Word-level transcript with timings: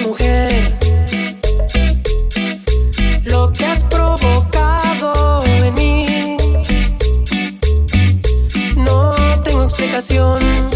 mujer. 0.00 0.76
Lo 3.24 3.50
que 3.52 3.64
has 3.64 3.82
provocado 3.84 5.42
en 5.44 5.74
mí. 5.74 6.36
No 8.76 9.10
tengo 9.42 9.64
explicación. 9.64 10.75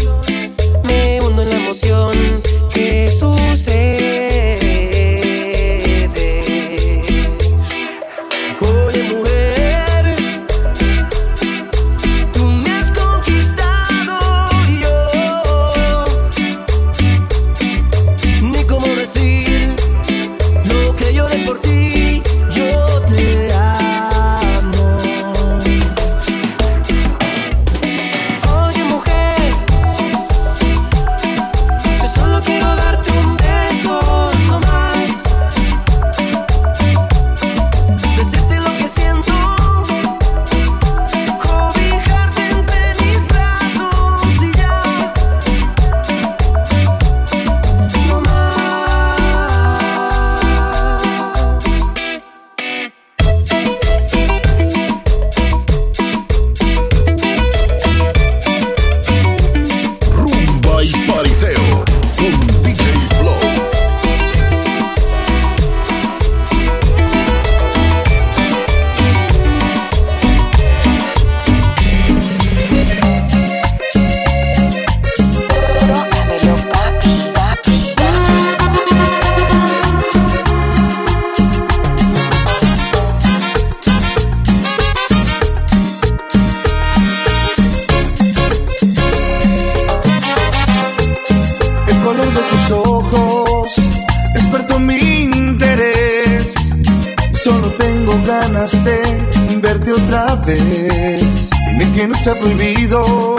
otra 100.03 100.35
vez. 100.35 101.49
Dime 101.67 101.91
que 101.93 102.07
no 102.07 102.15
se 102.15 102.33
prohibido. 102.35 103.35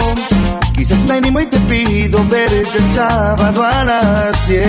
Quizás 0.73 1.03
me 1.05 1.13
animo 1.13 1.39
y 1.39 1.45
te 1.47 1.59
pido 1.61 2.25
verte 2.27 2.77
el 2.77 2.87
sábado 2.95 3.63
a 3.63 3.83
las 3.83 4.47
10. 4.47 4.63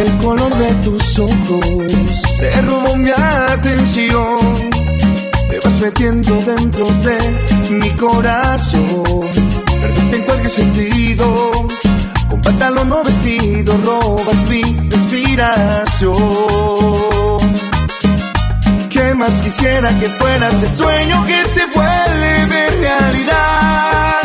El 0.00 0.12
color 0.22 0.54
de 0.56 0.72
tus 0.84 1.18
ojos 1.18 2.22
te 2.38 2.62
robó 2.62 2.96
mi 2.96 3.10
atención. 3.10 4.36
Te 5.48 5.60
vas 5.60 5.80
metiendo 5.80 6.34
dentro 6.42 6.86
de 6.86 7.18
mi 7.70 7.90
corazón. 7.90 9.02
Perderte 9.80 10.16
en 10.16 10.22
cualquier 10.22 10.50
sentido. 10.50 11.50
Con 12.28 12.42
pantalón 12.42 12.88
no 12.88 13.02
vestido 13.04 13.76
robas 13.78 14.48
mi 14.50 14.62
respiración 14.90 16.63
que 19.24 20.08
fueras 20.18 20.62
el 20.62 20.68
sueño 20.68 21.24
que 21.26 21.46
se 21.46 21.64
vuelve 21.74 22.68
realidad. 22.78 24.20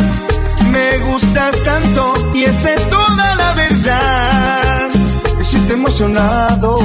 Me 0.72 0.98
gustas 0.98 1.56
tanto 1.64 2.14
y 2.34 2.44
esa 2.44 2.74
es 2.74 2.90
toda 2.90 3.36
la 3.36 3.54
verdad. 3.54 4.90
Me 5.38 5.44
siento 5.46 5.74
emocionado, 5.74 6.76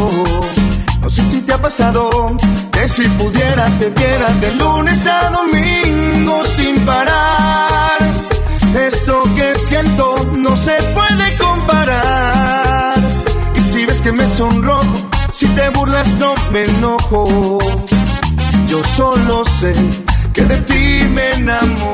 no 1.01 1.11
sé 1.11 1.25
si 1.25 1.41
te 1.41 1.55
ha 1.55 1.59
pasado. 1.61 2.37
Que 2.71 2.87
si 2.87 3.03
pudiera 3.09 3.67
te 3.81 3.89
viera 3.89 4.29
de 4.41 4.55
lunes 4.55 5.05
a 5.09 5.31
domingo 5.31 6.45
sin 6.45 6.79
parar. 6.87 7.99
Esto 8.77 9.25
que 9.35 9.57
siento 9.57 10.25
no 10.37 10.57
se 10.57 10.77
puede 10.95 11.37
comparar. 11.39 12.95
Y 13.57 13.61
si 13.61 13.85
ves 13.87 14.01
que 14.01 14.13
me 14.13 14.29
sonrojo, 14.29 14.95
si 15.33 15.47
te 15.47 15.69
burlas 15.71 16.07
no 16.19 16.33
me 16.53 16.63
enojo. 16.63 17.59
Yo 18.75 18.83
solo 18.83 19.45
sé 19.45 19.73
que 20.33 20.43
de 20.43 20.57
ti 20.63 21.07
me 21.15 21.31
enamoré. 21.35 21.94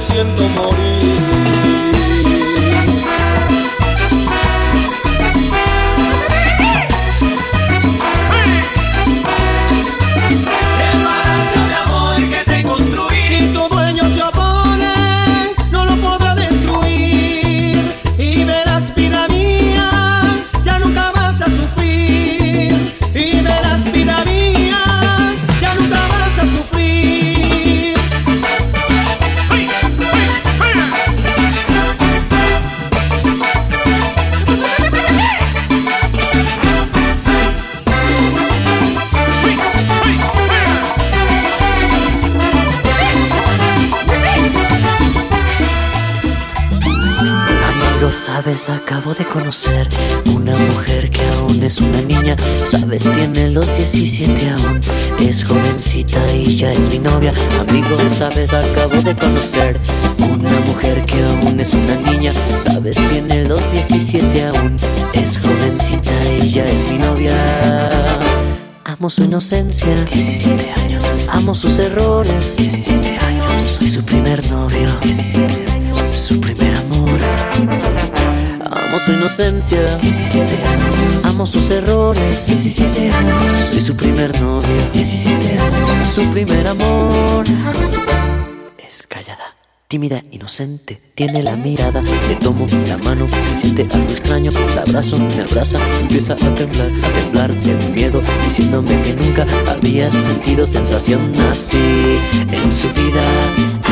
Siento 0.00 0.48
morir. 0.48 0.85
Acabo 48.68 49.14
de 49.14 49.24
conocer 49.24 49.88
una 50.34 50.56
mujer 50.56 51.10
que 51.10 51.22
aún 51.36 51.62
es 51.62 51.78
una 51.80 52.00
niña. 52.02 52.36
Sabes, 52.64 53.04
tiene 53.04 53.50
los 53.50 53.66
17 53.76 54.50
aún. 54.50 54.80
Es 55.20 55.44
jovencita 55.44 56.20
y 56.32 56.56
ya 56.56 56.72
es 56.72 56.88
mi 56.90 56.98
novia. 56.98 57.32
Amigo, 57.60 57.96
sabes, 58.08 58.52
acabo 58.52 59.00
de 59.02 59.14
conocer 59.14 59.78
una 60.18 60.50
mujer 60.66 61.04
que 61.04 61.22
aún 61.22 61.60
es 61.60 61.74
una 61.74 62.10
niña. 62.10 62.32
Sabes, 62.62 62.96
tiene 63.10 63.44
los 63.44 63.60
17 63.72 64.46
aún. 64.46 64.76
Es 65.12 65.38
jovencita 65.38 66.12
y 66.42 66.50
ya 66.50 66.64
es 66.64 66.90
mi 66.90 66.98
novia. 66.98 67.88
Amo 68.84 69.10
su 69.10 69.24
inocencia, 69.24 69.94
17 69.94 70.72
años. 70.84 71.04
Amo 71.28 71.54
sus 71.54 71.78
errores, 71.78 72.56
17 72.56 73.18
años. 73.26 73.52
Soy 73.78 73.88
su 73.88 74.02
primer 74.04 74.48
novio, 74.50 74.88
17 75.02 75.72
años. 75.72 75.98
Su 76.12 76.40
primer 76.40 76.76
amor. 76.76 78.05
Su 79.06 79.12
inocencia, 79.12 79.98
17 79.98 80.66
años. 80.66 81.24
Amo 81.26 81.46
sus 81.46 81.70
errores, 81.70 82.44
17 82.48 83.12
años. 83.12 83.68
Soy 83.70 83.80
su 83.80 83.94
primer 83.96 84.32
novio, 84.42 84.68
17 84.94 85.60
años. 85.60 85.90
Su 86.12 86.28
primer 86.32 86.66
amor 86.66 87.44
es 88.84 89.06
callada. 89.06 89.54
tímida, 89.86 90.24
inocente, 90.32 91.00
tiene 91.14 91.44
la 91.44 91.54
mirada, 91.54 92.02
le 92.02 92.34
tomo 92.34 92.66
la 92.88 92.98
mano, 92.98 93.28
se 93.28 93.54
siente 93.54 93.86
algo 93.94 94.10
extraño, 94.10 94.50
la 94.74 94.82
abrazo, 94.82 95.18
me 95.18 95.40
abraza, 95.40 95.78
empieza 96.00 96.32
a 96.32 96.54
temblar, 96.56 96.90
a 97.04 97.12
temblar 97.12 97.54
de 97.60 97.74
miedo, 97.92 98.20
diciéndome 98.44 99.00
que 99.04 99.14
nunca 99.14 99.46
había 99.68 100.10
sentido 100.10 100.66
sensación 100.66 101.32
así 101.48 101.78
en 102.50 102.72
su 102.72 102.88
vida, 102.88 103.22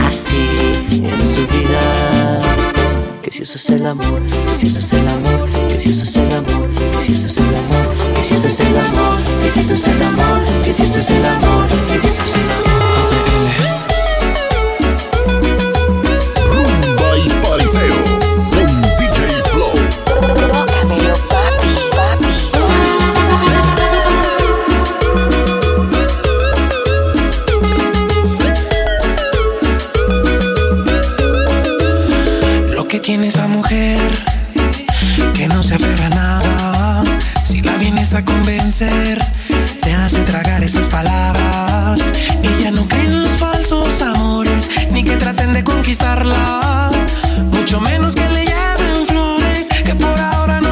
así 0.09 0.49
en 0.91 1.35
su 1.35 1.47
vida. 1.47 1.84
Si 3.35 3.43
eso 3.43 3.57
es 3.57 3.69
el 3.71 3.85
amor, 3.85 4.23
que 4.27 4.57
si 4.57 4.69
eso 4.69 4.79
es 4.79 4.93
el 4.93 5.09
amor, 5.09 5.51
que 5.67 5.81
si 5.81 5.89
eso 5.89 6.05
es 6.05 6.15
el 6.15 6.33
amor, 6.33 6.71
que 6.71 7.03
si 7.03 7.13
eso 7.15 7.27
es 7.27 7.37
el 7.39 7.57
amor, 7.57 7.95
que 8.15 8.23
si 8.23 8.35
eso 8.35 8.47
es 8.47 8.61
el 8.61 8.79
amor, 8.79 9.19
que 9.43 9.51
si 9.51 9.59
eso 9.59 9.75
es 9.75 9.89
el 9.89 10.03
amor, 10.05 10.45
que 10.65 10.73
si 10.73 10.83
eso 10.85 10.99
es 11.01 11.11
el 11.11 11.25
amor, 11.25 11.67
que 11.67 11.99
si 11.99 12.07
eso 12.07 12.23
es 12.23 12.33
el 12.33 12.69
amor. 12.69 12.84
Tiene 33.05 33.27
esa 33.27 33.47
mujer 33.49 34.01
que 35.35 35.47
no 35.47 35.63
se 35.63 35.75
aferra 35.75 36.07
a 36.07 36.09
nada. 36.09 37.03
Si 37.45 37.61
la 37.61 37.77
vienes 37.77 38.15
a 38.15 38.25
convencer, 38.25 39.19
te 39.83 39.93
hace 39.93 40.21
tragar 40.21 40.65
esas 40.65 40.89
palabras. 40.89 42.01
Ella 42.43 42.71
no 42.71 42.89
cree 42.89 43.05
en 43.05 43.23
los 43.23 43.33
falsos 43.33 44.01
amores, 44.01 44.71
ni 44.91 45.05
que 45.05 45.17
traten 45.17 45.53
de 45.53 45.63
conquistarla. 45.63 46.91
Mucho 47.53 47.79
menos 47.81 48.15
que 48.15 48.27
le 48.31 48.47
lleven 48.47 49.07
flores, 49.07 49.69
que 49.85 49.95
por 49.95 50.19
ahora 50.19 50.63
no 50.63 50.64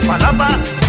Iztapalapa 0.00 0.79